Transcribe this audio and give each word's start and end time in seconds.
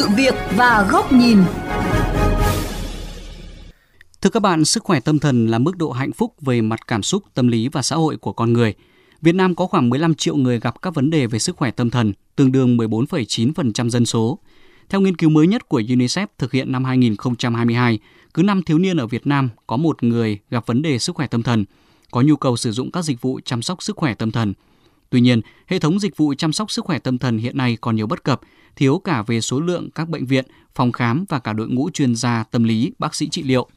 sự 0.00 0.08
việc 0.16 0.34
và 0.56 0.88
góc 0.90 1.12
nhìn. 1.12 1.38
Thưa 4.20 4.30
các 4.30 4.40
bạn, 4.40 4.64
sức 4.64 4.84
khỏe 4.84 5.00
tâm 5.00 5.18
thần 5.18 5.46
là 5.46 5.58
mức 5.58 5.76
độ 5.76 5.90
hạnh 5.90 6.12
phúc 6.12 6.34
về 6.40 6.60
mặt 6.60 6.86
cảm 6.86 7.02
xúc, 7.02 7.24
tâm 7.34 7.48
lý 7.48 7.68
và 7.68 7.82
xã 7.82 7.96
hội 7.96 8.16
của 8.16 8.32
con 8.32 8.52
người. 8.52 8.74
Việt 9.22 9.34
Nam 9.34 9.54
có 9.54 9.66
khoảng 9.66 9.90
15 9.90 10.14
triệu 10.14 10.36
người 10.36 10.60
gặp 10.60 10.82
các 10.82 10.94
vấn 10.94 11.10
đề 11.10 11.26
về 11.26 11.38
sức 11.38 11.56
khỏe 11.56 11.70
tâm 11.70 11.90
thần, 11.90 12.12
tương 12.36 12.52
đương 12.52 12.76
14,9% 12.76 13.88
dân 13.88 14.06
số. 14.06 14.38
Theo 14.88 15.00
nghiên 15.00 15.16
cứu 15.16 15.30
mới 15.30 15.46
nhất 15.46 15.68
của 15.68 15.80
UNICEF 15.80 16.26
thực 16.38 16.52
hiện 16.52 16.72
năm 16.72 16.84
2022, 16.84 17.98
cứ 18.34 18.42
5 18.42 18.62
thiếu 18.62 18.78
niên 18.78 18.96
ở 18.96 19.06
Việt 19.06 19.26
Nam 19.26 19.48
có 19.66 19.76
một 19.76 20.02
người 20.02 20.38
gặp 20.50 20.66
vấn 20.66 20.82
đề 20.82 20.98
sức 20.98 21.16
khỏe 21.16 21.26
tâm 21.26 21.42
thần, 21.42 21.64
có 22.10 22.20
nhu 22.20 22.36
cầu 22.36 22.56
sử 22.56 22.72
dụng 22.72 22.90
các 22.90 23.04
dịch 23.04 23.20
vụ 23.20 23.40
chăm 23.44 23.62
sóc 23.62 23.82
sức 23.82 23.96
khỏe 23.96 24.14
tâm 24.14 24.30
thần. 24.30 24.54
Tuy 25.10 25.20
nhiên, 25.20 25.40
hệ 25.66 25.78
thống 25.78 26.00
dịch 26.00 26.16
vụ 26.16 26.34
chăm 26.34 26.52
sóc 26.52 26.70
sức 26.70 26.84
khỏe 26.84 26.98
tâm 26.98 27.18
thần 27.18 27.38
hiện 27.38 27.56
nay 27.56 27.76
còn 27.80 27.96
nhiều 27.96 28.06
bất 28.06 28.24
cập, 28.24 28.40
thiếu 28.76 28.98
cả 28.98 29.22
về 29.22 29.40
số 29.40 29.60
lượng 29.60 29.90
các 29.94 30.08
bệnh 30.08 30.26
viện, 30.26 30.44
phòng 30.74 30.92
khám 30.92 31.24
và 31.28 31.38
cả 31.38 31.52
đội 31.52 31.68
ngũ 31.68 31.90
chuyên 31.90 32.16
gia 32.16 32.44
tâm 32.44 32.64
lý, 32.64 32.92
bác 32.98 33.14
sĩ 33.14 33.28
trị 33.28 33.42
liệu. 33.42 33.68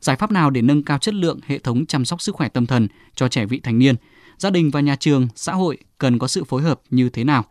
Giải 0.00 0.16
pháp 0.16 0.30
nào 0.30 0.50
để 0.50 0.62
nâng 0.62 0.82
cao 0.82 0.98
chất 0.98 1.14
lượng 1.14 1.40
hệ 1.46 1.58
thống 1.58 1.86
chăm 1.86 2.04
sóc 2.04 2.22
sức 2.22 2.34
khỏe 2.34 2.48
tâm 2.48 2.66
thần 2.66 2.88
cho 3.14 3.28
trẻ 3.28 3.46
vị 3.46 3.60
thành 3.60 3.78
niên? 3.78 3.94
Gia 4.38 4.50
đình 4.50 4.70
và 4.70 4.80
nhà 4.80 4.96
trường, 4.96 5.28
xã 5.34 5.52
hội 5.52 5.78
cần 5.98 6.18
có 6.18 6.26
sự 6.26 6.44
phối 6.44 6.62
hợp 6.62 6.80
như 6.90 7.08
thế 7.08 7.24
nào? 7.24 7.44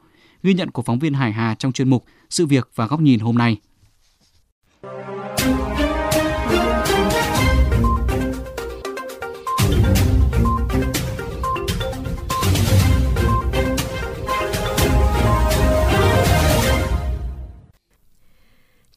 Ghi 0.44 0.54
nhận 0.54 0.72
của 0.72 0.82
phóng 0.82 1.00
viên 1.00 1.14
Hải 1.14 1.32
Hà 1.32 1.56
trong 1.56 1.72
chuyên 1.72 1.90
mục 1.90 2.06
Sự 2.30 2.46
việc 2.46 2.70
và 2.76 2.88
góc 2.88 3.02
nhìn 3.02 3.20
hôm 3.20 3.38
nay. 3.38 3.58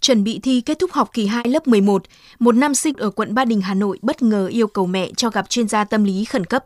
Chuẩn 0.07 0.25
bị 0.25 0.41
thi 0.43 0.61
kết 0.61 0.79
thúc 0.79 0.93
học 0.93 1.11
kỳ 1.13 1.27
2 1.27 1.45
lớp 1.49 1.69
11, 1.69 2.03
một 2.39 2.55
nam 2.55 2.75
sinh 2.75 2.95
ở 2.95 3.11
quận 3.11 3.35
Ba 3.35 3.45
Đình, 3.45 3.61
Hà 3.61 3.75
Nội 3.75 3.99
bất 4.03 4.23
ngờ 4.23 4.47
yêu 4.47 4.67
cầu 4.67 4.87
mẹ 4.87 5.11
cho 5.17 5.31
gặp 5.31 5.51
chuyên 5.51 5.69
gia 5.69 5.85
tâm 5.85 6.05
lý 6.05 6.25
khẩn 6.25 6.45
cấp. 6.45 6.65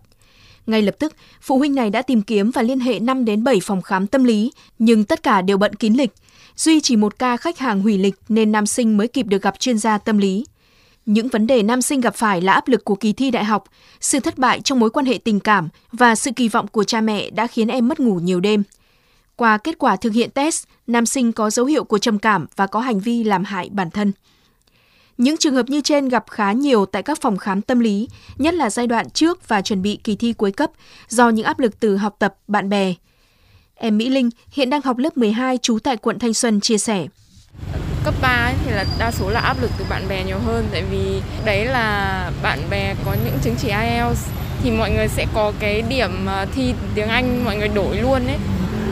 Ngay 0.66 0.83
lập 0.83 0.94
tức, 0.98 1.14
phụ 1.41 1.58
huynh 1.58 1.74
này 1.74 1.91
đã 1.91 2.02
tìm 2.02 2.22
kiếm 2.22 2.50
và 2.50 2.62
liên 2.62 2.80
hệ 2.80 2.98
5 2.98 3.24
đến 3.24 3.44
7 3.44 3.61
phòng 3.62 3.83
khám 3.83 4.06
tâm 4.06 4.24
lý, 4.24 4.52
nhưng 4.78 5.05
tất 5.05 5.22
cả 5.22 5.42
đều 5.42 5.58
bận 5.58 5.74
kín 5.74 5.94
lịch. 5.94 6.11
Duy 6.56 6.80
chỉ 6.80 6.96
một 6.96 7.18
ca 7.18 7.36
khách 7.36 7.58
hàng 7.58 7.83
hủy 7.83 7.98
lịch 7.98 8.14
nên 8.28 8.52
nam 8.52 8.66
sinh 8.66 8.96
mới 8.96 9.08
kịp 9.08 9.27
được 9.27 9.42
gặp 9.42 9.61
chuyên 9.61 9.78
gia 9.78 9.98
tâm 9.98 10.18
lý. 10.18 10.44
Những 11.06 11.28
vấn 11.28 11.46
đề 11.46 11.62
nam 11.62 11.83
sinh 11.83 12.00
gặp 12.00 12.14
phải 12.14 12.41
là 12.41 12.52
áp 12.52 12.68
lực 12.68 12.84
của 12.84 12.94
kỳ 12.94 13.12
thi 13.12 13.30
đại 13.30 13.44
học, 13.44 13.64
sự 14.00 14.20
thất 14.20 14.38
bại 14.38 14.61
trong 14.61 14.80
mối 14.80 14.91
quan 14.91 15.06
hệ 15.06 15.18
tình 15.18 15.41
cảm 15.41 15.68
và 15.92 16.14
sự 16.14 16.30
kỳ 16.36 16.48
vọng 16.48 16.66
của 16.68 16.84
cha 16.84 17.00
mẹ 17.00 17.30
đã 17.30 17.46
khiến 17.46 17.68
em 17.68 17.88
mất 17.88 18.00
ngủ 18.00 18.14
nhiều 18.14 18.41
đêm. 18.41 18.62
Qua 19.41 19.58
kết 19.58 19.78
quả 19.78 19.96
thực 19.96 20.12
hiện 20.12 20.30
test, 20.30 20.64
nam 20.86 21.06
sinh 21.06 21.33
có 21.33 21.50
dấu 21.50 21.66
hiệu 21.66 21.84
của 21.84 21.98
trầm 21.98 22.19
cảm 22.19 22.46
và 22.56 22.66
có 22.66 22.80
hành 22.80 23.00
vi 23.00 23.24
làm 23.24 23.44
hại 23.44 23.69
bản 23.72 23.91
thân. 23.91 24.12
Những 25.19 25.36
trường 25.36 25.55
hợp 25.55 25.69
như 25.69 25.80
trên 25.80 26.08
gặp 26.08 26.24
khá 26.30 26.52
nhiều 26.52 26.86
tại 26.86 27.02
các 27.02 27.20
phòng 27.20 27.36
khám 27.36 27.62
tâm 27.62 27.80
lý, 27.80 28.08
nhất 28.38 28.55
là 28.55 28.70
giai 28.70 28.86
đoạn 28.86 29.11
trước 29.11 29.48
và 29.48 29.62
chuẩn 29.62 29.83
bị 29.83 29.98
kỳ 30.05 30.16
thi 30.16 30.33
cuối 30.33 30.52
cấp 30.52 30.70
do 31.08 31.28
những 31.28 31.46
áp 31.46 31.58
lực 31.58 31.80
từ 31.80 31.96
học 31.96 32.16
tập, 32.18 32.34
bạn 32.48 32.68
bè. 32.68 32.94
Em 33.74 33.98
Mỹ 33.98 34.08
Linh 34.08 34.30
hiện 34.50 34.70
đang 34.70 34.83
học 34.83 34.98
lớp 34.98 35.16
12 35.16 35.58
trú 35.58 35.78
tại 35.78 35.96
quận 35.96 36.18
Thanh 36.18 36.34
Xuân 36.34 36.61
chia 36.61 36.78
sẻ. 36.78 37.06
Cấp 38.05 38.14
3 38.22 38.28
ấy 38.28 38.55
thì 38.64 38.70
là 38.70 38.84
đa 38.98 39.11
số 39.11 39.30
là 39.30 39.41
áp 39.41 39.62
lực 39.62 39.70
từ 39.78 39.84
bạn 39.91 40.08
bè 40.08 40.24
nhiều 40.24 40.38
hơn 40.38 40.68
tại 40.72 40.84
vì 40.91 41.22
đấy 41.44 41.64
là 41.64 42.30
bạn 42.42 42.58
bè 42.70 42.94
có 43.05 43.16
những 43.24 43.38
chứng 43.44 43.55
chỉ 43.58 43.68
IELTS 43.68 44.28
thì 44.62 44.70
mọi 44.70 44.91
người 44.91 45.08
sẽ 45.08 45.27
có 45.34 45.52
cái 45.61 45.83
điểm 45.83 46.27
ờ, 46.27 46.46
thi 46.55 46.74
tiếng 46.94 47.08
Anh 47.08 47.44
mọi 47.44 47.56
người 47.56 47.68
đổi 47.68 47.96
luôn 47.96 48.27
ấy 48.27 48.38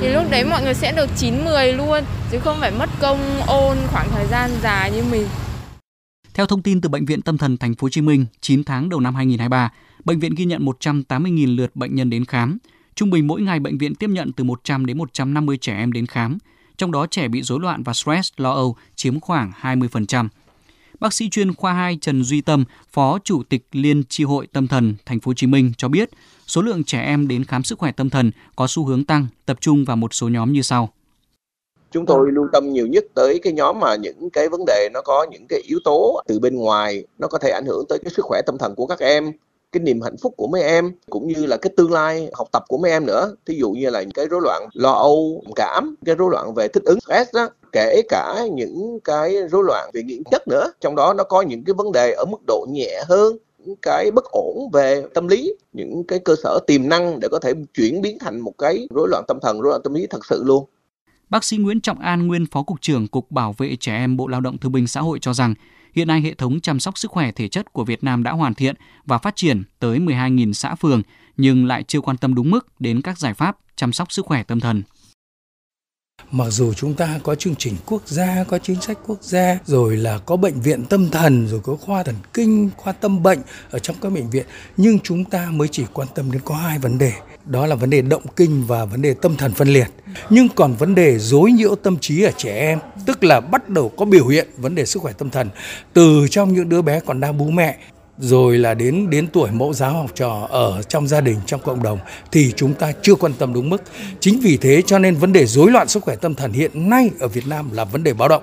thì 0.00 0.08
lúc 0.08 0.24
đấy 0.30 0.44
mọi 0.44 0.62
người 0.62 0.74
sẽ 0.74 0.92
được 0.92 1.10
9 1.16 1.44
10 1.44 1.72
luôn 1.72 2.04
chứ 2.30 2.38
không 2.38 2.56
phải 2.60 2.70
mất 2.70 2.91
công 3.00 3.41
ôn 3.46 3.77
khoảng 3.92 4.08
thời 4.10 4.27
gian 4.27 4.50
dài 4.62 4.91
như 4.91 5.04
mình. 5.10 5.26
Theo 6.34 6.47
thông 6.47 6.62
tin 6.62 6.81
từ 6.81 6.88
bệnh 6.88 7.04
viện 7.04 7.22
Tâm 7.22 7.38
thần 7.38 7.56
Thành 7.56 7.75
phố 7.75 7.84
Hồ 7.84 7.88
Chí 7.88 8.00
Minh, 8.00 8.26
9 8.41 8.64
tháng 8.64 8.88
đầu 8.88 9.00
năm 9.00 9.14
2023, 9.14 9.72
bệnh 10.04 10.20
viện 10.20 10.34
ghi 10.34 10.44
nhận 10.44 10.64
180.000 10.64 11.56
lượt 11.56 11.76
bệnh 11.76 11.94
nhân 11.94 12.10
đến 12.10 12.25
khám. 12.25 12.58
Trung 12.94 13.10
bình 13.10 13.26
mỗi 13.26 13.41
ngày 13.41 13.60
bệnh 13.60 13.78
viện 13.78 13.94
tiếp 13.94 14.10
nhận 14.10 14.32
từ 14.32 14.44
100 14.44 14.87
đến 14.87 14.98
150 14.98 15.58
trẻ 15.60 15.76
em 15.76 15.92
đến 15.92 16.06
khám, 16.06 16.38
trong 16.76 16.92
đó 16.92 17.06
trẻ 17.10 17.28
bị 17.28 17.42
rối 17.42 17.60
loạn 17.60 17.82
và 17.82 17.92
stress, 17.92 18.32
lo 18.37 18.53
âu 18.53 18.76
chiếm 18.97 19.20
khoảng 19.20 19.53
20%. 19.60 20.28
Bác 21.00 21.12
sĩ 21.12 21.28
chuyên 21.31 21.54
khoa 21.54 21.72
2 21.72 21.98
Trần 22.00 22.25
Duy 22.25 22.41
Tâm, 22.41 22.64
Phó 22.92 23.19
Chủ 23.25 23.42
tịch 23.48 23.62
Liên 23.72 24.03
tri 24.09 24.25
hội 24.25 24.47
Tâm 24.53 24.69
thần 24.69 24.94
Thành 25.06 25.20
phố 25.20 25.28
Hồ 25.28 25.34
Chí 25.34 25.47
Minh 25.47 25.72
cho 25.78 25.88
biết, 25.88 26.10
số 26.47 26.62
lượng 26.62 26.84
trẻ 26.84 27.00
em 27.00 27.28
đến 27.28 27.44
khám 27.44 27.62
sức 27.62 27.78
khỏe 27.78 27.92
tâm 27.92 28.10
thần 28.10 28.31
có 28.56 28.66
xu 28.69 28.84
hướng 28.84 29.04
tăng, 29.04 29.26
tập 29.47 29.56
trung 29.60 29.84
vào 29.84 29.97
một 29.97 30.14
số 30.14 30.28
nhóm 30.28 30.53
như 30.53 30.62
sau. 30.62 30.88
Chúng 31.91 32.06
tôi 32.06 32.32
lưu 32.32 32.48
tâm 32.53 32.72
nhiều 32.72 32.87
nhất 32.87 33.04
tới 33.14 33.41
cái 33.42 33.53
nhóm 33.53 33.81
mà 33.81 33.97
những 33.97 34.31
cái 34.31 34.48
vấn 34.48 34.64
đề 34.66 34.88
nó 34.94 35.00
có 35.03 35.26
những 35.31 35.47
cái 35.48 35.60
yếu 35.69 35.78
tố 35.84 36.22
từ 36.26 36.38
bên 36.38 36.56
ngoài 36.56 37.04
nó 37.19 37.28
có 37.28 37.38
thể 37.38 37.50
ảnh 37.50 37.66
hưởng 37.66 37.84
tới 37.88 37.98
cái 37.98 38.10
sức 38.16 38.25
khỏe 38.25 38.41
tâm 38.47 38.58
thần 38.58 38.75
của 38.75 38.87
các 38.87 38.98
em 38.98 39.32
cái 39.72 39.81
niềm 39.81 40.00
hạnh 40.00 40.16
phúc 40.22 40.34
của 40.37 40.47
mấy 40.47 40.62
em 40.62 40.92
cũng 41.10 41.28
như 41.28 41.47
là 41.47 41.56
cái 41.56 41.72
tương 41.76 41.92
lai 41.92 42.31
học 42.34 42.48
tập 42.53 42.62
của 42.69 42.78
mấy 42.78 42.91
em 42.91 43.06
nữa 43.06 43.34
thí 43.47 43.54
dụ 43.54 43.70
như 43.70 43.91
là 43.91 44.04
cái 44.14 44.26
rối 44.26 44.41
loạn 44.42 44.69
lo 44.72 44.92
âu 44.92 45.42
cảm 45.56 45.94
cái 46.04 46.14
rối 46.14 46.28
loạn 46.32 46.54
về 46.54 46.69
thích 46.69 46.82
ứng 46.84 47.00
stress 47.00 47.34
đó 47.34 47.48
kể 47.73 48.03
cả 48.09 48.47
những 48.53 48.99
cái 49.05 49.37
rối 49.51 49.65
loạn 49.67 49.91
về 49.95 50.03
nghiện 50.03 50.23
chất 50.31 50.49
nữa. 50.49 50.73
Trong 50.81 50.97
đó 50.97 51.15
nó 51.15 51.25
có 51.25 51.43
những 51.43 51.65
cái 51.65 51.75
vấn 51.75 51.93
đề 51.93 52.12
ở 52.12 52.25
mức 52.25 52.39
độ 52.47 52.67
nhẹ 52.71 53.03
hơn 53.09 53.37
những 53.59 53.77
cái 53.83 54.11
bất 54.11 54.25
ổn 54.25 54.71
về 54.73 55.03
tâm 55.15 55.29
lý 55.29 55.55
những 55.73 56.05
cái 56.09 56.19
cơ 56.19 56.34
sở 56.43 56.59
tiềm 56.67 56.89
năng 56.89 57.21
để 57.21 57.29
có 57.31 57.39
thể 57.39 57.53
chuyển 57.75 58.03
biến 58.03 58.19
thành 58.19 58.41
một 58.41 58.53
cái 58.59 58.89
rối 58.91 59.09
loạn 59.09 59.25
tâm 59.29 59.39
thần 59.43 59.61
rối 59.61 59.71
loạn 59.71 59.81
tâm 59.84 59.95
lý 59.95 60.06
thật 60.11 60.27
sự 60.29 60.43
luôn. 60.45 60.65
Bác 61.29 61.45
sĩ 61.45 61.56
Nguyễn 61.56 61.81
Trọng 61.81 61.99
An, 61.99 62.27
nguyên 62.27 62.47
Phó 62.47 62.62
Cục 62.62 62.81
trưởng 62.81 63.09
Cục 63.09 63.31
Bảo 63.31 63.55
vệ 63.59 63.77
Trẻ 63.81 63.97
Em 63.97 64.17
Bộ 64.17 64.27
Lao 64.27 64.41
động 64.41 64.59
Thương 64.59 64.73
binh 64.73 64.87
Xã 64.87 65.00
hội 65.00 65.19
cho 65.19 65.35
rằng, 65.35 65.55
hiện 65.95 66.09
nay 66.09 66.21
hệ 66.21 66.35
thống 66.35 66.61
chăm 66.61 66.81
sóc 66.81 66.99
sức 66.99 67.11
khỏe 67.11 67.33
thể 67.33 67.49
chất 67.49 67.73
của 67.73 67.85
Việt 67.85 68.05
Nam 68.05 68.23
đã 68.23 68.33
hoàn 68.33 68.55
thiện 68.55 68.75
và 69.06 69.19
phát 69.19 69.37
triển 69.37 69.62
tới 69.79 69.99
12.000 69.99 70.53
xã 70.53 70.75
phường, 70.75 71.03
nhưng 71.37 71.67
lại 71.67 71.85
chưa 71.89 72.00
quan 72.00 72.17
tâm 72.17 72.35
đúng 72.35 72.50
mức 72.50 72.67
đến 72.81 73.03
các 73.03 73.19
giải 73.19 73.35
pháp 73.35 73.59
chăm 73.77 73.93
sóc 73.93 74.12
sức 74.12 74.27
khỏe 74.27 74.43
tâm 74.43 74.61
thần 74.61 74.83
mặc 76.31 76.47
dù 76.51 76.73
chúng 76.73 76.95
ta 76.95 77.21
có 77.23 77.34
chương 77.34 77.55
trình 77.55 77.77
quốc 77.87 78.03
gia, 78.06 78.45
có 78.49 78.59
chính 78.59 78.81
sách 78.81 78.99
quốc 79.06 79.19
gia, 79.23 79.59
rồi 79.67 79.97
là 79.97 80.19
có 80.19 80.37
bệnh 80.37 80.61
viện 80.61 80.84
tâm 80.84 81.11
thần, 81.11 81.49
rồi 81.49 81.61
có 81.61 81.77
khoa 81.77 82.03
thần 82.03 82.15
kinh, 82.34 82.71
khoa 82.77 82.93
tâm 82.93 83.23
bệnh 83.23 83.39
ở 83.71 83.79
trong 83.79 83.97
các 84.01 84.12
bệnh 84.12 84.31
viện, 84.31 84.47
nhưng 84.77 84.99
chúng 84.99 85.25
ta 85.25 85.49
mới 85.51 85.69
chỉ 85.69 85.84
quan 85.93 86.09
tâm 86.15 86.33
đến 86.33 86.41
có 86.45 86.55
hai 86.55 86.79
vấn 86.79 86.99
đề. 86.99 87.12
Đó 87.45 87.67
là 87.67 87.75
vấn 87.75 87.91
đề 87.91 88.03
động 88.03 88.23
kinh 88.37 88.65
và 88.67 88.84
vấn 88.84 89.03
đề 89.03 89.15
tâm 89.15 89.37
thần 89.37 89.53
phân 89.53 89.69
liệt. 89.69 89.89
Nhưng 90.31 90.49
còn 90.49 90.75
vấn 90.75 90.95
đề 90.95 91.19
dối 91.19 91.53
nhiễu 91.53 91.75
tâm 91.75 91.99
trí 91.99 92.23
ở 92.23 92.31
trẻ 92.37 92.59
em, 92.59 92.79
tức 93.06 93.25
là 93.25 93.41
bắt 93.41 93.69
đầu 93.69 93.93
có 93.97 94.05
biểu 94.05 94.27
hiện 94.27 94.49
vấn 94.56 94.75
đề 94.75 94.87
sức 94.87 95.03
khỏe 95.03 95.12
tâm 95.12 95.31
thần. 95.31 95.49
Từ 95.93 96.27
trong 96.31 96.55
những 96.55 96.69
đứa 96.69 96.83
bé 96.83 97.00
còn 97.00 97.21
đang 97.21 97.39
bú 97.39 97.45
mẹ 97.50 97.79
rồi 98.19 98.59
là 98.59 98.75
đến 98.75 99.11
đến 99.11 99.27
tuổi 99.33 99.51
mẫu 99.51 99.73
giáo 99.73 99.93
học 99.93 100.11
trò 100.15 100.47
ở 100.51 100.83
trong 100.83 101.09
gia 101.09 101.21
đình 101.21 101.37
trong 101.47 101.61
cộng 101.61 101.83
đồng 101.83 101.99
thì 102.33 102.53
chúng 102.56 102.75
ta 102.75 102.93
chưa 103.03 103.15
quan 103.15 103.33
tâm 103.39 103.53
đúng 103.53 103.71
mức 103.71 103.83
chính 104.21 104.41
vì 104.41 104.56
thế 104.56 104.83
cho 104.87 104.99
nên 104.99 105.15
vấn 105.15 105.33
đề 105.33 105.47
rối 105.47 105.71
loạn 105.71 105.89
sức 105.89 106.03
khỏe 106.03 106.17
tâm 106.17 106.34
thần 106.34 106.53
hiện 106.53 106.91
nay 106.91 107.11
ở 107.21 107.29
Việt 107.29 107.47
Nam 107.47 107.71
là 107.73 107.84
vấn 107.84 108.05
đề 108.05 108.15
báo 108.15 108.29
động 108.29 108.43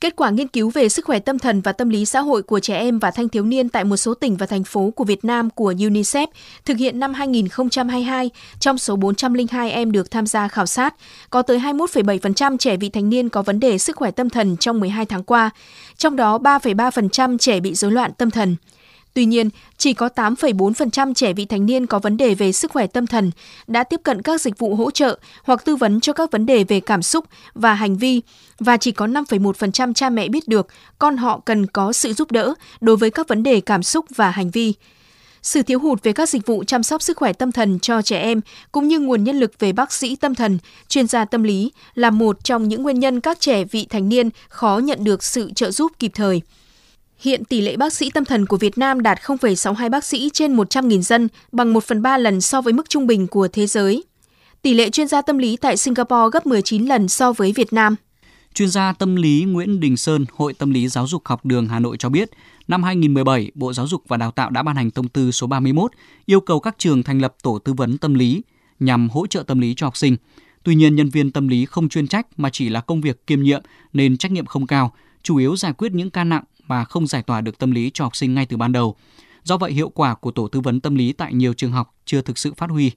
Kết 0.00 0.16
quả 0.16 0.30
nghiên 0.30 0.48
cứu 0.48 0.70
về 0.70 0.88
sức 0.88 1.04
khỏe 1.04 1.18
tâm 1.18 1.38
thần 1.38 1.60
và 1.60 1.72
tâm 1.72 1.88
lý 1.88 2.04
xã 2.04 2.20
hội 2.20 2.42
của 2.42 2.60
trẻ 2.60 2.76
em 2.78 2.98
và 2.98 3.10
thanh 3.10 3.28
thiếu 3.28 3.44
niên 3.44 3.68
tại 3.68 3.84
một 3.84 3.96
số 3.96 4.14
tỉnh 4.14 4.36
và 4.36 4.46
thành 4.46 4.64
phố 4.64 4.90
của 4.90 5.04
Việt 5.04 5.24
Nam 5.24 5.50
của 5.50 5.72
UNICEF 5.72 6.26
thực 6.64 6.76
hiện 6.76 7.00
năm 7.00 7.14
2022, 7.14 8.30
trong 8.60 8.78
số 8.78 8.96
402 8.96 9.70
em 9.70 9.92
được 9.92 10.10
tham 10.10 10.26
gia 10.26 10.48
khảo 10.48 10.66
sát, 10.66 10.94
có 11.30 11.42
tới 11.42 11.58
21,7% 11.58 12.56
trẻ 12.56 12.76
vị 12.76 12.88
thành 12.88 13.10
niên 13.10 13.28
có 13.28 13.42
vấn 13.42 13.60
đề 13.60 13.78
sức 13.78 13.96
khỏe 13.96 14.10
tâm 14.10 14.30
thần 14.30 14.56
trong 14.56 14.80
12 14.80 15.06
tháng 15.06 15.24
qua, 15.24 15.50
trong 15.96 16.16
đó 16.16 16.38
3,3% 16.38 17.38
trẻ 17.38 17.60
bị 17.60 17.74
rối 17.74 17.92
loạn 17.92 18.12
tâm 18.18 18.30
thần. 18.30 18.56
Tuy 19.14 19.24
nhiên, 19.24 19.50
chỉ 19.76 19.92
có 19.92 20.08
8,4% 20.16 21.14
trẻ 21.14 21.32
vị 21.32 21.44
thành 21.44 21.66
niên 21.66 21.86
có 21.86 21.98
vấn 21.98 22.16
đề 22.16 22.34
về 22.34 22.52
sức 22.52 22.70
khỏe 22.70 22.86
tâm 22.86 23.06
thần 23.06 23.30
đã 23.66 23.84
tiếp 23.84 24.00
cận 24.02 24.22
các 24.22 24.40
dịch 24.40 24.58
vụ 24.58 24.74
hỗ 24.74 24.90
trợ 24.90 25.18
hoặc 25.44 25.64
tư 25.64 25.76
vấn 25.76 26.00
cho 26.00 26.12
các 26.12 26.30
vấn 26.30 26.46
đề 26.46 26.64
về 26.64 26.80
cảm 26.80 27.02
xúc 27.02 27.24
và 27.54 27.74
hành 27.74 27.96
vi 27.96 28.20
và 28.58 28.76
chỉ 28.76 28.92
có 28.92 29.06
5,1% 29.06 29.92
cha 29.92 30.10
mẹ 30.10 30.28
biết 30.28 30.48
được 30.48 30.66
con 30.98 31.16
họ 31.16 31.40
cần 31.44 31.66
có 31.66 31.92
sự 31.92 32.12
giúp 32.12 32.30
đỡ 32.30 32.54
đối 32.80 32.96
với 32.96 33.10
các 33.10 33.28
vấn 33.28 33.42
đề 33.42 33.60
cảm 33.60 33.82
xúc 33.82 34.06
và 34.16 34.30
hành 34.30 34.50
vi. 34.50 34.74
Sự 35.42 35.62
thiếu 35.62 35.78
hụt 35.78 36.02
về 36.02 36.12
các 36.12 36.28
dịch 36.28 36.46
vụ 36.46 36.64
chăm 36.64 36.82
sóc 36.82 37.02
sức 37.02 37.16
khỏe 37.16 37.32
tâm 37.32 37.52
thần 37.52 37.78
cho 37.78 38.02
trẻ 38.02 38.18
em 38.18 38.40
cũng 38.72 38.88
như 38.88 39.00
nguồn 39.00 39.24
nhân 39.24 39.40
lực 39.40 39.52
về 39.58 39.72
bác 39.72 39.92
sĩ 39.92 40.16
tâm 40.16 40.34
thần, 40.34 40.58
chuyên 40.88 41.06
gia 41.06 41.24
tâm 41.24 41.42
lý 41.42 41.72
là 41.94 42.10
một 42.10 42.44
trong 42.44 42.68
những 42.68 42.82
nguyên 42.82 43.00
nhân 43.00 43.20
các 43.20 43.40
trẻ 43.40 43.64
vị 43.64 43.86
thành 43.90 44.08
niên 44.08 44.30
khó 44.48 44.78
nhận 44.78 45.04
được 45.04 45.24
sự 45.24 45.50
trợ 45.54 45.70
giúp 45.70 45.92
kịp 45.98 46.10
thời. 46.14 46.42
Hiện 47.20 47.44
tỷ 47.44 47.60
lệ 47.60 47.76
bác 47.76 47.92
sĩ 47.92 48.10
tâm 48.10 48.24
thần 48.24 48.46
của 48.46 48.56
Việt 48.56 48.78
Nam 48.78 49.02
đạt 49.02 49.18
0,62 49.18 49.90
bác 49.90 50.04
sĩ 50.04 50.30
trên 50.32 50.56
100.000 50.56 51.00
dân, 51.00 51.28
bằng 51.52 51.72
1 51.72 51.84
phần 51.84 52.02
3 52.02 52.18
lần 52.18 52.40
so 52.40 52.60
với 52.60 52.72
mức 52.72 52.88
trung 52.88 53.06
bình 53.06 53.26
của 53.26 53.48
thế 53.48 53.66
giới. 53.66 54.04
Tỷ 54.62 54.74
lệ 54.74 54.90
chuyên 54.90 55.08
gia 55.08 55.22
tâm 55.22 55.38
lý 55.38 55.56
tại 55.56 55.76
Singapore 55.76 56.30
gấp 56.32 56.46
19 56.46 56.86
lần 56.86 57.08
so 57.08 57.32
với 57.32 57.52
Việt 57.52 57.72
Nam. 57.72 57.96
Chuyên 58.54 58.68
gia 58.68 58.92
tâm 58.92 59.16
lý 59.16 59.44
Nguyễn 59.44 59.80
Đình 59.80 59.96
Sơn, 59.96 60.24
Hội 60.32 60.54
Tâm 60.54 60.70
lý 60.70 60.88
Giáo 60.88 61.06
dục 61.06 61.22
Học 61.24 61.44
đường 61.44 61.68
Hà 61.68 61.78
Nội 61.78 61.96
cho 61.96 62.08
biết, 62.08 62.30
năm 62.68 62.82
2017, 62.82 63.50
Bộ 63.54 63.72
Giáo 63.72 63.86
dục 63.86 64.02
và 64.08 64.16
Đào 64.16 64.30
tạo 64.30 64.50
đã 64.50 64.62
ban 64.62 64.76
hành 64.76 64.90
thông 64.90 65.08
tư 65.08 65.30
số 65.30 65.46
31 65.46 65.92
yêu 66.26 66.40
cầu 66.40 66.60
các 66.60 66.74
trường 66.78 67.02
thành 67.02 67.18
lập 67.18 67.34
tổ 67.42 67.58
tư 67.58 67.72
vấn 67.72 67.98
tâm 67.98 68.14
lý 68.14 68.42
nhằm 68.78 69.08
hỗ 69.10 69.26
trợ 69.26 69.42
tâm 69.42 69.60
lý 69.60 69.74
cho 69.76 69.86
học 69.86 69.96
sinh. 69.96 70.16
Tuy 70.62 70.74
nhiên, 70.74 70.96
nhân 70.96 71.08
viên 71.08 71.30
tâm 71.30 71.48
lý 71.48 71.64
không 71.64 71.88
chuyên 71.88 72.06
trách 72.06 72.26
mà 72.36 72.50
chỉ 72.52 72.68
là 72.68 72.80
công 72.80 73.00
việc 73.00 73.26
kiêm 73.26 73.42
nhiệm 73.42 73.62
nên 73.92 74.16
trách 74.16 74.32
nhiệm 74.32 74.46
không 74.46 74.66
cao, 74.66 74.92
chủ 75.22 75.36
yếu 75.36 75.56
giải 75.56 75.72
quyết 75.72 75.92
những 75.92 76.10
ca 76.10 76.24
nặng 76.24 76.44
mà 76.70 76.84
không 76.84 77.06
giải 77.06 77.22
tỏa 77.22 77.40
được 77.40 77.58
tâm 77.58 77.70
lý 77.70 77.90
cho 77.94 78.04
học 78.04 78.16
sinh 78.16 78.34
ngay 78.34 78.46
từ 78.46 78.56
ban 78.56 78.72
đầu. 78.72 78.96
Do 79.42 79.56
vậy, 79.56 79.72
hiệu 79.72 79.88
quả 79.88 80.14
của 80.14 80.30
tổ 80.30 80.48
tư 80.48 80.60
vấn 80.60 80.80
tâm 80.80 80.94
lý 80.94 81.12
tại 81.12 81.34
nhiều 81.34 81.54
trường 81.54 81.72
học 81.72 81.94
chưa 82.04 82.22
thực 82.22 82.38
sự 82.38 82.54
phát 82.54 82.70
huy. 82.70 82.90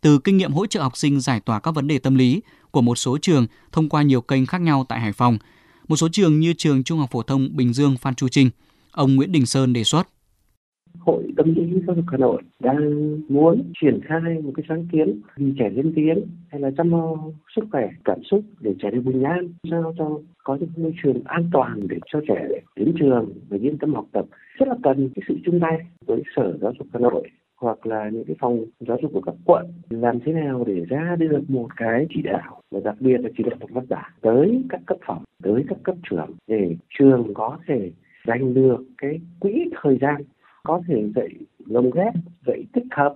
Từ 0.00 0.18
kinh 0.18 0.36
nghiệm 0.36 0.52
hỗ 0.52 0.66
trợ 0.66 0.82
học 0.82 0.96
sinh 0.96 1.20
giải 1.20 1.40
tỏa 1.40 1.60
các 1.60 1.70
vấn 1.70 1.88
đề 1.88 1.98
tâm 1.98 2.14
lý 2.14 2.40
của 2.70 2.80
một 2.80 2.98
số 2.98 3.18
trường 3.18 3.46
thông 3.72 3.88
qua 3.88 4.02
nhiều 4.02 4.20
kênh 4.20 4.46
khác 4.46 4.60
nhau 4.60 4.86
tại 4.88 5.00
Hải 5.00 5.12
Phòng, 5.12 5.38
một 5.88 5.96
số 5.96 6.08
trường 6.12 6.40
như 6.40 6.52
trường 6.52 6.84
Trung 6.84 6.98
học 6.98 7.10
phổ 7.12 7.22
thông 7.22 7.56
Bình 7.56 7.72
Dương 7.72 7.96
Phan 7.96 8.14
Chu 8.14 8.28
Trinh, 8.28 8.50
ông 8.90 9.16
Nguyễn 9.16 9.32
Đình 9.32 9.46
Sơn 9.46 9.72
đề 9.72 9.84
xuất 9.84 10.08
Hội 11.08 11.32
Tâm 11.36 11.54
lý 11.54 11.80
Giáo 11.86 11.96
dục 11.96 12.04
Hà 12.08 12.18
Nội 12.18 12.42
đang 12.60 12.80
muốn 13.28 13.62
triển 13.80 14.00
khai 14.04 14.20
một 14.44 14.52
cái 14.56 14.64
sáng 14.68 14.86
kiến 14.92 15.20
vì 15.36 15.52
trẻ 15.58 15.70
lên 15.70 15.92
tiếng 15.96 16.18
hay 16.48 16.60
là 16.60 16.70
chăm 16.76 16.90
lo 16.90 17.16
sức 17.56 17.64
khỏe, 17.70 17.90
cảm 18.04 18.22
xúc 18.22 18.40
để 18.60 18.74
trẻ 18.78 18.90
được 18.90 19.00
bình 19.04 19.22
an, 19.22 19.48
sao 19.70 19.94
cho 19.98 20.20
có 20.44 20.56
những 20.60 20.70
môi 20.76 20.94
trường 21.02 21.22
an 21.24 21.50
toàn 21.52 21.88
để 21.88 21.98
cho 22.12 22.20
trẻ 22.28 22.48
đến 22.76 22.94
trường 22.98 23.32
và 23.48 23.56
yên 23.60 23.78
tâm 23.78 23.94
học 23.94 24.06
tập. 24.12 24.24
Rất 24.58 24.68
là 24.68 24.74
cần 24.82 25.08
cái 25.14 25.22
sự 25.28 25.34
chung 25.44 25.60
tay 25.60 25.78
với 26.06 26.22
sở 26.36 26.58
giáo 26.60 26.72
dục 26.78 26.86
Hà 26.92 27.00
Nội 27.00 27.28
hoặc 27.60 27.86
là 27.86 28.08
những 28.12 28.24
cái 28.24 28.36
phòng 28.40 28.64
giáo 28.80 28.98
dục 29.02 29.10
của 29.14 29.20
các 29.20 29.34
quận 29.44 29.66
làm 29.90 30.20
thế 30.20 30.32
nào 30.32 30.64
để 30.66 30.84
ra 30.88 31.16
được 31.18 31.42
một 31.48 31.68
cái 31.76 32.06
chỉ 32.14 32.22
đạo 32.22 32.60
và 32.70 32.80
đặc 32.84 32.96
biệt 33.00 33.20
là 33.20 33.30
chỉ 33.36 33.44
đạo 33.44 33.56
một 33.60 33.70
văn 33.70 33.84
bản 33.88 34.10
tới 34.20 34.62
các 34.68 34.80
cấp 34.86 34.98
phòng, 35.06 35.22
tới 35.42 35.64
các 35.68 35.78
cấp 35.82 35.96
trưởng 36.10 36.30
để 36.46 36.76
trường 36.98 37.34
có 37.34 37.58
thể 37.66 37.90
dành 38.26 38.54
được 38.54 38.84
cái 38.98 39.20
quỹ 39.40 39.70
thời 39.82 39.98
gian 40.00 40.22
có 40.68 40.80
thể 40.88 41.08
dạy 41.16 41.28
lồng 41.66 41.90
ghép, 41.90 42.14
dạy 42.46 42.64
tích 42.72 42.86
hợp, 42.90 43.14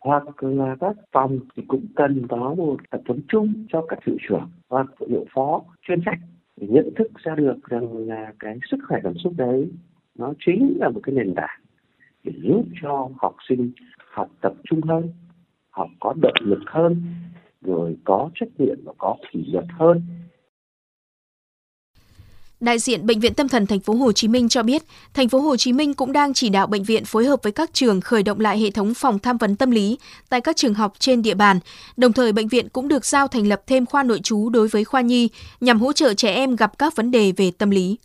hoặc 0.00 0.44
là 0.44 0.76
các 0.80 0.96
phòng 1.12 1.38
thì 1.56 1.62
cũng 1.68 1.86
cần 1.96 2.26
có 2.28 2.54
một 2.54 2.76
tập 2.90 3.00
huấn 3.06 3.20
chung 3.28 3.66
cho 3.68 3.84
các 3.88 3.98
hiệu 4.06 4.16
trưởng 4.28 4.50
hoặc 4.68 4.86
hiệu 5.08 5.24
phó 5.34 5.62
chuyên 5.88 6.00
trách 6.04 6.18
để 6.56 6.66
nhận 6.70 6.90
thức 6.96 7.08
ra 7.22 7.34
được 7.34 7.56
rằng 7.68 7.96
là 7.96 8.32
cái 8.38 8.58
sức 8.70 8.76
khỏe 8.88 9.00
cảm 9.04 9.14
xúc 9.18 9.32
đấy 9.36 9.70
nó 10.18 10.32
chính 10.46 10.76
là 10.80 10.88
một 10.88 11.00
cái 11.02 11.14
nền 11.14 11.34
tảng 11.34 11.60
để 12.24 12.32
giúp 12.42 12.64
cho 12.82 13.08
học 13.16 13.36
sinh 13.48 13.72
học 14.10 14.28
tập 14.40 14.52
trung 14.64 14.80
hơn, 14.82 15.08
học 15.70 15.88
có 16.00 16.14
động 16.22 16.34
lực 16.40 16.62
hơn, 16.66 17.02
rồi 17.60 17.96
có 18.04 18.30
trách 18.34 18.48
nhiệm 18.58 18.76
và 18.84 18.92
có 18.98 19.16
kỷ 19.30 19.44
luật 19.52 19.66
hơn. 19.70 20.02
Đại 22.62 22.78
diện 22.78 23.06
Bệnh 23.06 23.20
viện 23.20 23.34
Tâm 23.34 23.48
thần 23.48 23.66
Thành 23.66 23.80
phố 23.80 23.94
Hồ 23.94 24.12
Chí 24.12 24.28
Minh 24.28 24.48
cho 24.48 24.62
biết, 24.62 24.82
Thành 25.14 25.28
phố 25.28 25.40
Hồ 25.40 25.56
Chí 25.56 25.72
Minh 25.72 25.94
cũng 25.94 26.12
đang 26.12 26.34
chỉ 26.34 26.48
đạo 26.48 26.66
bệnh 26.66 26.84
viện 26.84 27.04
phối 27.04 27.26
hợp 27.26 27.40
với 27.42 27.52
các 27.52 27.70
trường 27.72 28.00
khởi 28.00 28.22
động 28.22 28.40
lại 28.40 28.58
hệ 28.58 28.70
thống 28.70 28.94
phòng 28.94 29.18
tham 29.18 29.36
vấn 29.36 29.56
tâm 29.56 29.70
lý 29.70 29.98
tại 30.28 30.40
các 30.40 30.56
trường 30.56 30.74
học 30.74 30.92
trên 30.98 31.22
địa 31.22 31.34
bàn. 31.34 31.60
Đồng 31.96 32.12
thời, 32.12 32.32
bệnh 32.32 32.48
viện 32.48 32.68
cũng 32.68 32.88
được 32.88 33.04
giao 33.04 33.28
thành 33.28 33.46
lập 33.46 33.62
thêm 33.66 33.86
khoa 33.86 34.02
nội 34.02 34.20
trú 34.20 34.48
đối 34.48 34.68
với 34.68 34.84
khoa 34.84 35.00
nhi 35.00 35.28
nhằm 35.60 35.80
hỗ 35.80 35.92
trợ 35.92 36.14
trẻ 36.14 36.34
em 36.34 36.56
gặp 36.56 36.78
các 36.78 36.96
vấn 36.96 37.10
đề 37.10 37.32
về 37.36 37.50
tâm 37.58 37.70
lý. 37.70 37.96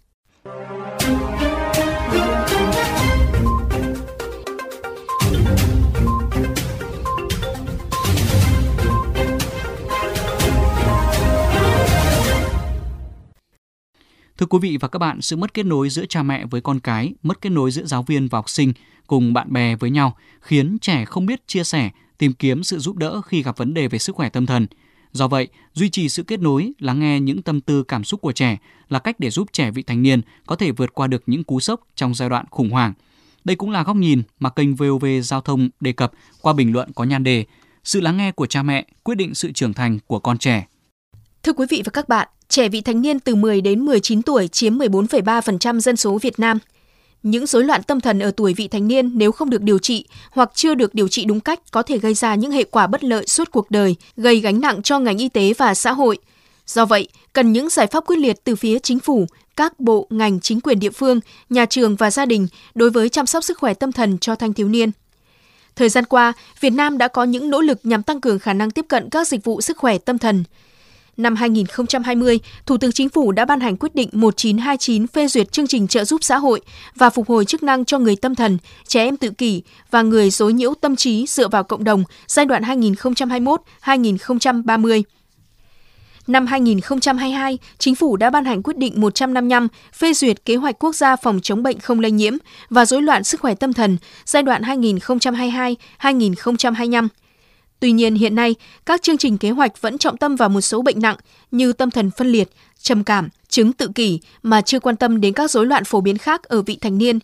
Thưa 14.38 14.46
quý 14.46 14.60
vị 14.62 14.78
và 14.78 14.88
các 14.88 15.00
bạn, 15.00 15.22
sự 15.22 15.36
mất 15.36 15.54
kết 15.54 15.66
nối 15.66 15.90
giữa 15.90 16.06
cha 16.06 16.24
mẹ 16.24 16.46
với 16.46 16.62
con 16.62 16.80
cái, 16.80 17.14
mất 17.24 17.42
kết 17.42 17.50
nối 17.50 17.72
giữa 17.72 17.86
giáo 17.86 18.04
viên 18.04 18.28
và 18.28 18.38
học 18.38 18.50
sinh 18.50 18.74
cùng 19.08 19.34
bạn 19.34 19.54
bè 19.54 19.76
với 19.76 19.90
nhau 19.90 20.16
khiến 20.42 20.78
trẻ 20.82 21.06
không 21.06 21.26
biết 21.26 21.48
chia 21.48 21.64
sẻ, 21.64 21.90
tìm 22.18 22.34
kiếm 22.34 22.64
sự 22.64 22.80
giúp 22.80 22.96
đỡ 22.96 23.22
khi 23.22 23.44
gặp 23.44 23.58
vấn 23.58 23.74
đề 23.74 23.88
về 23.88 24.00
sức 24.00 24.16
khỏe 24.16 24.30
tâm 24.30 24.46
thần. 24.46 24.68
Do 25.12 25.28
vậy, 25.28 25.48
duy 25.74 25.90
trì 25.90 26.10
sự 26.10 26.24
kết 26.24 26.40
nối, 26.40 26.72
lắng 26.80 27.00
nghe 27.00 27.20
những 27.20 27.42
tâm 27.42 27.62
tư 27.62 27.84
cảm 27.84 28.04
xúc 28.04 28.22
của 28.22 28.32
trẻ 28.32 28.58
là 28.90 29.00
cách 29.00 29.20
để 29.20 29.30
giúp 29.30 29.48
trẻ 29.54 29.72
vị 29.72 29.84
thành 29.84 30.02
niên 30.02 30.22
có 30.46 30.56
thể 30.56 30.72
vượt 30.72 30.94
qua 30.94 31.08
được 31.08 31.24
những 31.26 31.44
cú 31.44 31.60
sốc 31.60 31.82
trong 31.96 32.14
giai 32.14 32.30
đoạn 32.30 32.46
khủng 32.50 32.70
hoảng. 32.70 32.94
Đây 33.44 33.56
cũng 33.56 33.72
là 33.72 33.84
góc 33.84 33.96
nhìn 33.96 34.22
mà 34.40 34.50
kênh 34.50 34.76
VOV 34.76 35.06
Giao 35.24 35.42
thông 35.42 35.70
đề 35.80 35.92
cập 35.92 36.12
qua 36.42 36.54
bình 36.54 36.74
luận 36.74 36.92
có 36.96 37.04
nhan 37.04 37.24
đề 37.24 37.46
Sự 37.84 38.02
lắng 38.02 38.18
nghe 38.18 38.32
của 38.32 38.46
cha 38.46 38.64
mẹ 38.64 38.86
quyết 39.04 39.16
định 39.16 39.36
sự 39.36 39.52
trưởng 39.52 39.74
thành 39.74 40.00
của 40.08 40.20
con 40.20 40.38
trẻ. 40.38 40.66
Thưa 41.48 41.54
quý 41.54 41.66
vị 41.70 41.82
và 41.86 41.90
các 41.90 42.10
bạn, 42.10 42.28
trẻ 42.50 42.70
vị 42.70 42.82
thành 42.82 43.02
niên 43.02 43.20
từ 43.20 43.36
10 43.36 43.62
đến 43.62 43.86
19 43.86 44.22
tuổi 44.22 44.48
chiếm 44.48 44.78
14,3% 44.78 45.80
dân 45.80 45.96
số 45.96 46.18
Việt 46.18 46.40
Nam. 46.40 46.60
Những 47.24 47.46
rối 47.46 47.64
loạn 47.64 47.84
tâm 47.84 48.00
thần 48.00 48.20
ở 48.20 48.32
tuổi 48.32 48.54
vị 48.54 48.68
thành 48.68 48.88
niên 48.88 49.18
nếu 49.18 49.32
không 49.32 49.50
được 49.50 49.62
điều 49.62 49.80
trị 49.80 50.06
hoặc 50.32 50.52
chưa 50.54 50.76
được 50.76 50.94
điều 50.94 51.08
trị 51.08 51.26
đúng 51.26 51.40
cách 51.40 51.60
có 51.72 51.84
thể 51.84 51.98
gây 51.98 52.14
ra 52.14 52.36
những 52.36 52.52
hệ 52.52 52.64
quả 52.64 52.88
bất 52.88 53.04
lợi 53.04 53.28
suốt 53.28 53.52
cuộc 53.52 53.72
đời, 53.72 53.96
gây 54.18 54.40
gánh 54.40 54.62
nặng 54.62 54.82
cho 54.82 55.00
ngành 55.00 55.18
y 55.18 55.30
tế 55.30 55.54
và 55.58 55.74
xã 55.74 55.92
hội. 55.92 56.18
Do 56.66 56.86
vậy, 56.86 57.08
cần 57.34 57.54
những 57.54 57.70
giải 57.70 57.88
pháp 57.88 58.04
quyết 58.06 58.20
liệt 58.20 58.44
từ 58.44 58.56
phía 58.56 58.80
chính 58.80 59.00
phủ, 59.00 59.28
các 59.56 59.80
bộ, 59.80 60.08
ngành, 60.10 60.40
chính 60.40 60.62
quyền 60.62 60.80
địa 60.80 60.92
phương, 60.92 61.20
nhà 61.50 61.66
trường 61.66 61.96
và 61.96 62.12
gia 62.12 62.26
đình 62.26 62.48
đối 62.76 62.90
với 62.90 63.10
chăm 63.10 63.26
sóc 63.26 63.44
sức 63.44 63.58
khỏe 63.58 63.74
tâm 63.74 63.92
thần 63.92 64.18
cho 64.18 64.36
thanh 64.36 64.54
thiếu 64.54 64.68
niên. 64.68 64.92
Thời 65.76 65.90
gian 65.90 66.06
qua, 66.06 66.34
Việt 66.60 66.74
Nam 66.74 66.98
đã 66.98 67.08
có 67.08 67.24
những 67.24 67.50
nỗ 67.50 67.62
lực 67.62 67.80
nhằm 67.84 68.04
tăng 68.04 68.22
cường 68.22 68.40
khả 68.40 68.54
năng 68.54 68.72
tiếp 68.72 68.86
cận 68.88 69.10
các 69.10 69.28
dịch 69.28 69.44
vụ 69.44 69.62
sức 69.62 69.78
khỏe 69.78 69.98
tâm 69.98 70.18
thần 70.18 70.44
năm 71.18 71.36
2020, 71.36 72.40
Thủ 72.66 72.78
tướng 72.78 72.92
Chính 72.92 73.10
phủ 73.10 73.32
đã 73.32 73.46
ban 73.46 73.60
hành 73.60 73.78
quyết 73.78 73.96
định 73.96 74.10
1929 74.14 75.08
phê 75.08 75.28
duyệt 75.28 75.52
chương 75.52 75.68
trình 75.68 75.88
trợ 75.88 76.06
giúp 76.06 76.24
xã 76.24 76.38
hội 76.38 76.62
và 76.96 77.10
phục 77.10 77.30
hồi 77.30 77.46
chức 77.46 77.64
năng 77.64 77.86
cho 77.86 78.00
người 78.00 78.16
tâm 78.16 78.36
thần, 78.36 78.58
trẻ 78.88 79.04
em 79.04 79.18
tự 79.18 79.30
kỷ 79.30 79.62
và 79.92 80.02
người 80.02 80.30
dối 80.30 80.54
nhiễu 80.54 80.74
tâm 80.82 80.96
trí 80.96 81.26
dựa 81.28 81.48
vào 81.48 81.64
cộng 81.64 81.84
đồng 81.84 82.04
giai 82.28 82.46
đoạn 82.46 82.64
2021-2030. 83.84 85.04
Năm 86.28 86.48
2022, 86.48 87.58
Chính 87.78 87.96
phủ 87.96 88.18
đã 88.18 88.30
ban 88.30 88.46
hành 88.46 88.64
quyết 88.64 88.78
định 88.78 89.02
155 89.02 89.68
phê 89.94 90.14
duyệt 90.14 90.46
kế 90.46 90.56
hoạch 90.56 90.80
quốc 90.80 90.96
gia 90.96 91.16
phòng 91.16 91.40
chống 91.44 91.64
bệnh 91.64 91.80
không 91.80 92.00
lây 92.00 92.12
nhiễm 92.12 92.34
và 92.70 92.86
rối 92.86 93.02
loạn 93.02 93.24
sức 93.24 93.42
khỏe 93.42 93.56
tâm 93.56 93.74
thần 93.74 93.98
giai 94.26 94.44
đoạn 94.44 94.62
2022-2025 94.62 97.08
Tuy 97.80 97.92
nhiên 97.92 98.16
hiện 98.16 98.36
nay, 98.36 98.56
các 98.86 99.02
chương 99.02 99.18
trình 99.18 99.38
kế 99.38 99.50
hoạch 99.50 99.82
vẫn 99.82 99.98
trọng 99.98 100.18
tâm 100.18 100.36
vào 100.36 100.50
một 100.50 100.62
số 100.62 100.82
bệnh 100.82 101.02
nặng 101.02 101.16
như 101.52 101.74
tâm 101.74 101.92
thần 101.92 102.12
phân 102.12 102.28
liệt, 102.28 102.50
trầm 102.80 103.04
cảm, 103.04 103.30
chứng 103.50 103.74
tự 103.74 103.88
kỷ 103.96 104.20
mà 104.44 104.62
chưa 104.62 104.80
quan 104.80 104.96
tâm 104.96 105.22
đến 105.22 105.34
các 105.34 105.52
rối 105.52 105.66
loạn 105.66 105.84
phổ 105.84 106.02
biến 106.02 106.18
khác 106.18 106.44
ở 106.44 106.62
vị 106.62 106.78
thành 106.82 106.98
niên. 106.98 107.20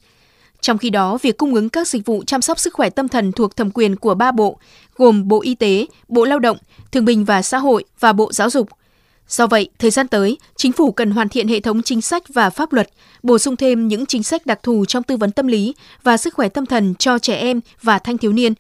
Trong 0.61 0.77
khi 0.77 0.89
đó, 0.89 1.17
việc 1.21 1.37
cung 1.37 1.55
ứng 1.55 1.69
các 1.69 1.87
dịch 1.87 2.05
vụ 2.05 2.23
chăm 2.23 2.41
sóc 2.41 2.59
sức 2.59 2.73
khỏe 2.73 2.89
tâm 2.89 3.07
thần 3.07 3.31
thuộc 3.31 3.55
thẩm 3.55 3.71
quyền 3.71 3.95
của 3.95 4.13
ba 4.13 4.31
bộ, 4.31 4.57
gồm 4.95 5.27
Bộ 5.27 5.41
Y 5.41 5.55
tế, 5.55 5.85
Bộ 6.07 6.25
Lao 6.25 6.39
động, 6.39 6.57
Thương 6.91 7.05
binh 7.05 7.25
và 7.25 7.41
Xã 7.41 7.57
hội 7.57 7.83
và 7.99 8.13
Bộ 8.13 8.31
Giáo 8.31 8.49
dục. 8.49 8.69
Do 9.27 9.47
vậy, 9.47 9.69
thời 9.79 9.91
gian 9.91 10.07
tới, 10.07 10.37
chính 10.55 10.71
phủ 10.71 10.91
cần 10.91 11.11
hoàn 11.11 11.29
thiện 11.29 11.47
hệ 11.47 11.59
thống 11.59 11.81
chính 11.81 12.01
sách 12.01 12.23
và 12.29 12.49
pháp 12.49 12.73
luật, 12.73 12.89
bổ 13.23 13.37
sung 13.37 13.55
thêm 13.55 13.87
những 13.87 14.05
chính 14.05 14.23
sách 14.23 14.45
đặc 14.45 14.59
thù 14.63 14.85
trong 14.85 15.03
tư 15.03 15.17
vấn 15.17 15.31
tâm 15.31 15.47
lý 15.47 15.73
và 16.03 16.17
sức 16.17 16.33
khỏe 16.33 16.49
tâm 16.49 16.65
thần 16.65 16.95
cho 16.95 17.19
trẻ 17.19 17.35
em 17.35 17.59
và 17.81 17.99
thanh 17.99 18.17
thiếu 18.17 18.33
niên, 18.33 18.53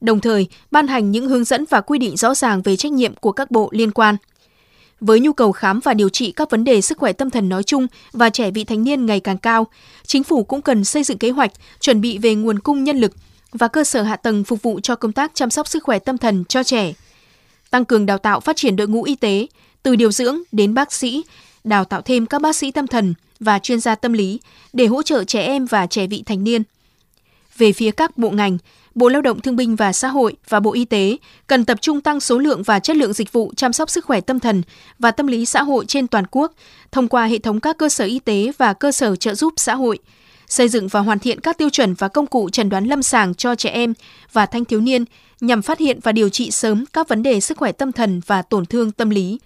đồng 0.00 0.20
thời 0.20 0.46
ban 0.70 0.86
hành 0.86 1.10
những 1.10 1.28
hướng 1.28 1.44
dẫn 1.44 1.64
và 1.70 1.80
quy 1.80 1.98
định 1.98 2.16
rõ 2.16 2.34
ràng 2.34 2.62
về 2.62 2.76
trách 2.76 2.92
nhiệm 2.92 3.14
của 3.14 3.32
các 3.32 3.50
bộ 3.50 3.68
liên 3.72 3.90
quan. 3.90 4.16
Với 5.00 5.20
nhu 5.20 5.32
cầu 5.32 5.52
khám 5.52 5.80
và 5.80 5.94
điều 5.94 6.08
trị 6.08 6.32
các 6.32 6.50
vấn 6.50 6.64
đề 6.64 6.80
sức 6.80 6.98
khỏe 6.98 7.12
tâm 7.12 7.30
thần 7.30 7.48
nói 7.48 7.62
chung 7.62 7.86
và 8.12 8.30
trẻ 8.30 8.50
vị 8.50 8.64
thành 8.64 8.84
niên 8.84 9.06
ngày 9.06 9.20
càng 9.20 9.38
cao, 9.38 9.66
chính 10.06 10.24
phủ 10.24 10.44
cũng 10.44 10.62
cần 10.62 10.84
xây 10.84 11.02
dựng 11.02 11.18
kế 11.18 11.30
hoạch 11.30 11.52
chuẩn 11.80 12.00
bị 12.00 12.18
về 12.18 12.34
nguồn 12.34 12.58
cung 12.58 12.84
nhân 12.84 12.98
lực 12.98 13.12
và 13.52 13.68
cơ 13.68 13.84
sở 13.84 14.02
hạ 14.02 14.16
tầng 14.16 14.44
phục 14.44 14.62
vụ 14.62 14.80
cho 14.80 14.96
công 14.96 15.12
tác 15.12 15.30
chăm 15.34 15.50
sóc 15.50 15.68
sức 15.68 15.82
khỏe 15.82 15.98
tâm 15.98 16.18
thần 16.18 16.44
cho 16.44 16.62
trẻ. 16.62 16.92
Tăng 17.70 17.84
cường 17.84 18.06
đào 18.06 18.18
tạo 18.18 18.40
phát 18.40 18.56
triển 18.56 18.76
đội 18.76 18.88
ngũ 18.88 19.02
y 19.02 19.14
tế, 19.14 19.46
từ 19.82 19.96
điều 19.96 20.12
dưỡng 20.12 20.38
đến 20.52 20.74
bác 20.74 20.92
sĩ, 20.92 21.24
đào 21.64 21.84
tạo 21.84 22.02
thêm 22.02 22.26
các 22.26 22.42
bác 22.42 22.56
sĩ 22.56 22.70
tâm 22.70 22.86
thần 22.86 23.14
và 23.40 23.58
chuyên 23.58 23.80
gia 23.80 23.94
tâm 23.94 24.12
lý 24.12 24.40
để 24.72 24.86
hỗ 24.86 25.02
trợ 25.02 25.24
trẻ 25.24 25.42
em 25.42 25.66
và 25.66 25.86
trẻ 25.86 26.06
vị 26.06 26.22
thành 26.26 26.44
niên. 26.44 26.62
Về 27.56 27.72
phía 27.72 27.90
các 27.90 28.18
bộ 28.18 28.30
ngành, 28.30 28.58
Bộ 28.98 29.08
Lao 29.08 29.22
động 29.22 29.40
Thương 29.40 29.56
binh 29.56 29.76
và 29.76 29.92
Xã 29.92 30.08
hội 30.08 30.36
và 30.48 30.60
Bộ 30.60 30.72
Y 30.72 30.84
tế 30.84 31.16
cần 31.46 31.64
tập 31.64 31.78
trung 31.80 32.00
tăng 32.00 32.20
số 32.20 32.38
lượng 32.38 32.62
và 32.62 32.78
chất 32.78 32.96
lượng 32.96 33.12
dịch 33.12 33.32
vụ 33.32 33.52
chăm 33.56 33.72
sóc 33.72 33.90
sức 33.90 34.04
khỏe 34.04 34.20
tâm 34.20 34.40
thần 34.40 34.62
và 34.98 35.10
tâm 35.10 35.26
lý 35.26 35.46
xã 35.46 35.62
hội 35.62 35.84
trên 35.86 36.06
toàn 36.06 36.24
quốc 36.30 36.52
thông 36.92 37.08
qua 37.08 37.26
hệ 37.26 37.38
thống 37.38 37.60
các 37.60 37.78
cơ 37.78 37.88
sở 37.88 38.04
y 38.04 38.18
tế 38.18 38.52
và 38.58 38.72
cơ 38.72 38.92
sở 38.92 39.16
trợ 39.16 39.34
giúp 39.34 39.52
xã 39.56 39.74
hội, 39.74 39.98
xây 40.46 40.68
dựng 40.68 40.88
và 40.88 41.00
hoàn 41.00 41.18
thiện 41.18 41.40
các 41.40 41.58
tiêu 41.58 41.70
chuẩn 41.70 41.94
và 41.94 42.08
công 42.08 42.26
cụ 42.26 42.50
chẩn 42.50 42.68
đoán 42.68 42.84
lâm 42.84 43.02
sàng 43.02 43.34
cho 43.34 43.54
trẻ 43.54 43.70
em 43.70 43.94
và 44.32 44.46
thanh 44.46 44.64
thiếu 44.64 44.80
niên 44.80 45.04
nhằm 45.40 45.62
phát 45.62 45.78
hiện 45.78 46.00
và 46.02 46.12
điều 46.12 46.28
trị 46.28 46.50
sớm 46.50 46.84
các 46.92 47.08
vấn 47.08 47.22
đề 47.22 47.40
sức 47.40 47.58
khỏe 47.58 47.72
tâm 47.72 47.92
thần 47.92 48.20
và 48.26 48.42
tổn 48.42 48.66
thương 48.66 48.92
tâm 48.92 49.10
lý. 49.10 49.38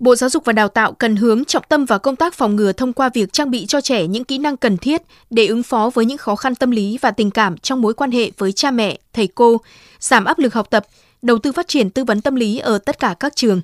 Bộ 0.00 0.16
Giáo 0.16 0.30
dục 0.30 0.44
và 0.44 0.52
Đào 0.52 0.68
tạo 0.68 0.92
cần 0.92 1.16
hướng 1.16 1.44
trọng 1.44 1.62
tâm 1.68 1.84
vào 1.84 1.98
công 1.98 2.16
tác 2.16 2.34
phòng 2.34 2.56
ngừa 2.56 2.72
thông 2.72 2.92
qua 2.92 3.10
việc 3.14 3.32
trang 3.32 3.50
bị 3.50 3.66
cho 3.66 3.80
trẻ 3.80 4.06
những 4.06 4.24
kỹ 4.24 4.38
năng 4.38 4.56
cần 4.56 4.76
thiết 4.76 5.02
để 5.30 5.46
ứng 5.46 5.62
phó 5.62 5.90
với 5.94 6.04
những 6.04 6.18
khó 6.18 6.36
khăn 6.36 6.54
tâm 6.54 6.70
lý 6.70 6.98
và 7.00 7.10
tình 7.10 7.30
cảm 7.30 7.58
trong 7.58 7.82
mối 7.82 7.94
quan 7.94 8.10
hệ 8.10 8.30
với 8.38 8.52
cha 8.52 8.70
mẹ, 8.70 8.98
thầy 9.12 9.26
cô, 9.26 9.60
giảm 9.98 10.24
áp 10.24 10.38
lực 10.38 10.54
học 10.54 10.70
tập, 10.70 10.86
đầu 11.22 11.38
tư 11.38 11.52
phát 11.52 11.68
triển 11.68 11.90
tư 11.90 12.04
vấn 12.04 12.20
tâm 12.20 12.34
lý 12.34 12.58
ở 12.58 12.78
tất 12.78 12.98
cả 12.98 13.14
các 13.20 13.36
trường. 13.36 13.60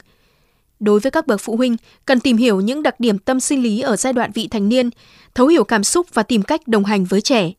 Đối 0.80 1.00
với 1.00 1.10
các 1.10 1.26
bậc 1.26 1.40
phụ 1.40 1.56
huynh, 1.56 1.76
cần 2.06 2.20
tìm 2.20 2.36
hiểu 2.36 2.60
những 2.60 2.82
đặc 2.82 3.00
điểm 3.00 3.18
tâm 3.18 3.40
sinh 3.40 3.62
lý 3.62 3.80
ở 3.80 3.96
giai 3.96 4.12
đoạn 4.12 4.30
vị 4.34 4.48
thành 4.48 4.68
niên, 4.68 4.90
thấu 5.34 5.46
hiểu 5.46 5.64
cảm 5.64 5.84
xúc 5.84 6.06
và 6.14 6.22
tìm 6.22 6.42
cách 6.42 6.68
đồng 6.68 6.84
hành 6.84 7.04
với 7.04 7.20
trẻ. 7.20 7.52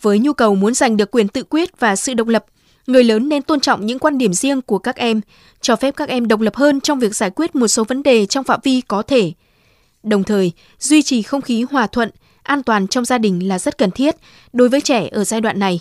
Với 0.00 0.18
nhu 0.18 0.32
cầu 0.32 0.54
muốn 0.54 0.74
giành 0.74 0.96
được 0.96 1.10
quyền 1.10 1.28
tự 1.28 1.42
quyết 1.50 1.80
và 1.80 1.96
sự 1.96 2.14
độc 2.14 2.28
lập, 2.28 2.44
Người 2.86 3.04
lớn 3.04 3.28
nên 3.28 3.42
tôn 3.42 3.60
trọng 3.60 3.86
những 3.86 3.98
quan 3.98 4.18
điểm 4.18 4.34
riêng 4.34 4.62
của 4.62 4.78
các 4.78 4.96
em, 4.96 5.20
cho 5.60 5.76
phép 5.76 5.96
các 5.96 6.08
em 6.08 6.28
độc 6.28 6.40
lập 6.40 6.56
hơn 6.56 6.80
trong 6.80 6.98
việc 6.98 7.16
giải 7.16 7.30
quyết 7.30 7.56
một 7.56 7.68
số 7.68 7.84
vấn 7.84 8.02
đề 8.02 8.26
trong 8.26 8.44
phạm 8.44 8.60
vi 8.62 8.80
có 8.80 9.02
thể. 9.02 9.32
Đồng 10.02 10.24
thời, 10.24 10.52
duy 10.78 11.02
trì 11.02 11.22
không 11.22 11.40
khí 11.40 11.64
hòa 11.70 11.86
thuận, 11.86 12.10
an 12.42 12.62
toàn 12.62 12.86
trong 12.86 13.04
gia 13.04 13.18
đình 13.18 13.48
là 13.48 13.58
rất 13.58 13.78
cần 13.78 13.90
thiết 13.90 14.16
đối 14.52 14.68
với 14.68 14.80
trẻ 14.80 15.08
ở 15.12 15.24
giai 15.24 15.40
đoạn 15.40 15.58
này. 15.58 15.80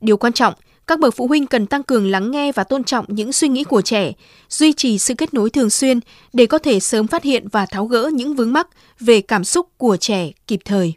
Điều 0.00 0.16
quan 0.16 0.32
trọng, 0.32 0.54
các 0.86 1.00
bậc 1.00 1.14
phụ 1.16 1.26
huynh 1.26 1.46
cần 1.46 1.66
tăng 1.66 1.82
cường 1.82 2.10
lắng 2.10 2.30
nghe 2.30 2.52
và 2.52 2.64
tôn 2.64 2.84
trọng 2.84 3.04
những 3.08 3.32
suy 3.32 3.48
nghĩ 3.48 3.64
của 3.64 3.82
trẻ, 3.82 4.12
duy 4.48 4.72
trì 4.72 4.98
sự 4.98 5.14
kết 5.14 5.34
nối 5.34 5.50
thường 5.50 5.70
xuyên 5.70 6.00
để 6.32 6.46
có 6.46 6.58
thể 6.58 6.80
sớm 6.80 7.06
phát 7.06 7.22
hiện 7.22 7.48
và 7.48 7.66
tháo 7.66 7.86
gỡ 7.86 8.10
những 8.14 8.34
vướng 8.34 8.52
mắc 8.52 8.68
về 9.00 9.20
cảm 9.20 9.44
xúc 9.44 9.68
của 9.76 9.96
trẻ 9.96 10.30
kịp 10.46 10.60
thời. 10.64 10.94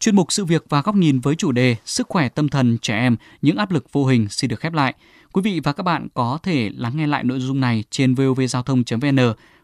Chuyên 0.00 0.16
mục 0.16 0.32
sự 0.32 0.44
việc 0.44 0.64
và 0.68 0.82
góc 0.82 0.94
nhìn 0.96 1.20
với 1.20 1.34
chủ 1.34 1.52
đề 1.52 1.76
Sức 1.84 2.08
khỏe 2.08 2.28
tâm 2.28 2.48
thần 2.48 2.78
trẻ 2.78 2.98
em, 2.98 3.16
những 3.42 3.56
áp 3.56 3.70
lực 3.70 3.92
vô 3.92 4.06
hình 4.06 4.28
xin 4.28 4.50
được 4.50 4.60
khép 4.60 4.72
lại. 4.72 4.94
Quý 5.32 5.42
vị 5.42 5.60
và 5.64 5.72
các 5.72 5.82
bạn 5.82 6.08
có 6.14 6.38
thể 6.42 6.70
lắng 6.74 6.96
nghe 6.96 7.06
lại 7.06 7.24
nội 7.24 7.40
dung 7.40 7.60
này 7.60 7.84
trên 7.90 8.14
vovgiao 8.14 8.62
thông.vn 8.62 9.18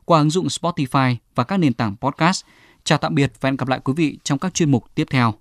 qua 0.04 0.18
ứng 0.18 0.30
dụng 0.30 0.46
Spotify 0.46 1.16
và 1.34 1.44
các 1.44 1.56
nền 1.56 1.72
tảng 1.72 1.96
podcast. 2.00 2.44
Chào 2.84 2.98
tạm 2.98 3.14
biệt 3.14 3.32
và 3.40 3.48
hẹn 3.48 3.56
gặp 3.56 3.68
lại 3.68 3.80
quý 3.84 3.92
vị 3.96 4.18
trong 4.24 4.38
các 4.38 4.54
chuyên 4.54 4.70
mục 4.70 4.94
tiếp 4.94 5.06
theo. 5.10 5.34